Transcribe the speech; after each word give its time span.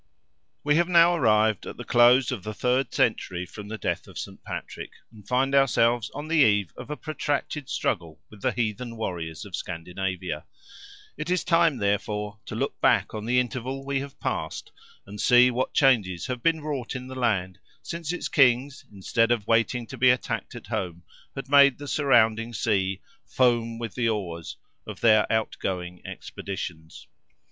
We 0.63 0.77
have 0.77 0.87
now 0.89 1.13
arrived 1.13 1.67
at 1.67 1.77
the 1.77 1.83
close 1.83 2.31
of 2.31 2.41
the 2.41 2.55
third 2.55 2.91
century, 2.91 3.45
from 3.45 3.67
the 3.67 3.77
death 3.77 4.07
of 4.07 4.17
Saint 4.17 4.43
Patrick, 4.43 4.93
and 5.13 5.27
find 5.27 5.53
ourselves 5.53 6.09
on 6.15 6.27
the 6.27 6.37
eve 6.39 6.73
of 6.75 6.89
a 6.89 6.97
protracted 6.97 7.69
struggle 7.69 8.19
with 8.31 8.41
the 8.41 8.51
heathen 8.51 8.97
warriors 8.97 9.45
of 9.45 9.55
Scandinavia; 9.55 10.45
it 11.17 11.29
is 11.29 11.43
time, 11.43 11.77
therefore, 11.77 12.39
to 12.47 12.55
look 12.55 12.81
back 12.81 13.13
on 13.13 13.25
the 13.25 13.37
interval 13.39 13.85
we 13.85 13.99
have 13.99 14.19
passed, 14.19 14.71
and 15.05 15.21
see 15.21 15.51
what 15.51 15.71
changes 15.75 16.25
have 16.25 16.41
been 16.41 16.61
wrought 16.61 16.95
in 16.95 17.05
the 17.05 17.13
land, 17.13 17.59
since 17.83 18.11
its 18.11 18.27
kings, 18.27 18.85
instead 18.91 19.29
of 19.29 19.45
waiting 19.45 19.85
to 19.85 19.99
be 19.99 20.09
attacked 20.09 20.55
at 20.55 20.65
home, 20.65 21.03
had 21.35 21.47
made 21.47 21.77
the 21.77 21.87
surrounding 21.87 22.53
sea 22.55 22.99
"foam 23.23 23.77
with 23.77 23.93
the 23.93 24.09
oars" 24.09 24.57
of 24.87 25.01
their 25.01 25.31
outgoing 25.31 26.01
expeditions. 26.07 27.05